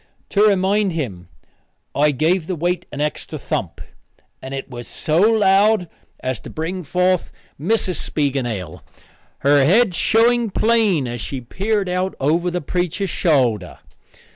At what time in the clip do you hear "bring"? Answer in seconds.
6.49-6.81